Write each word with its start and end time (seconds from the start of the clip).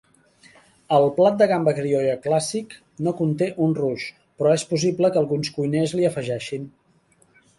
El 0.95 1.03
plat 1.17 1.35
de 1.41 1.47
gamba 1.51 1.73
criolla 1.79 2.15
clàssic 2.23 2.73
no 3.07 3.13
conté 3.19 3.49
un 3.67 3.77
roux, 3.81 4.07
però 4.41 4.55
és 4.61 4.67
possible 4.73 5.11
que 5.17 5.23
alguns 5.23 5.55
cuiners 5.59 5.97
l'hi 5.99 6.09
afegeixin. 6.13 6.67